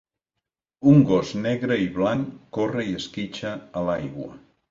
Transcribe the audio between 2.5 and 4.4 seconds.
corre i esquitxa a l'aigua.